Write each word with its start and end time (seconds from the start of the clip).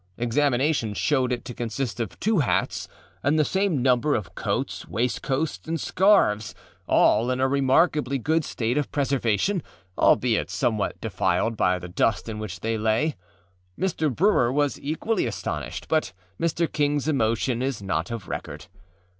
Examination 0.17 0.95
showed 0.95 1.31
it 1.31 1.45
to 1.45 1.53
consist 1.53 1.99
of 1.99 2.19
two 2.19 2.39
hats, 2.39 2.87
and 3.21 3.37
the 3.37 3.45
same 3.45 3.83
number 3.83 4.15
of 4.15 4.33
coats, 4.33 4.87
waistcoats 4.87 5.59
and 5.67 5.79
scarves, 5.79 6.55
all 6.87 7.29
in 7.29 7.39
a 7.39 7.47
remarkably 7.47 8.17
good 8.17 8.43
state 8.43 8.79
of 8.79 8.91
preservation, 8.91 9.61
albeit 9.99 10.49
somewhat 10.49 10.99
defiled 11.01 11.55
by 11.55 11.77
the 11.77 11.87
dust 11.87 12.27
in 12.27 12.39
which 12.39 12.61
they 12.61 12.79
lay. 12.79 13.15
Mr. 13.79 14.11
Brewer 14.11 14.51
was 14.51 14.81
equally 14.81 15.27
astonished, 15.27 15.87
but 15.87 16.13
Mr. 16.39 16.67
Kingâs 16.67 17.07
emotion 17.07 17.61
is 17.61 17.79
not 17.83 18.09
of 18.09 18.27
record. 18.27 18.65